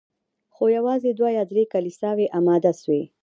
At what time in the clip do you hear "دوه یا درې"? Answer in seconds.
1.19-1.63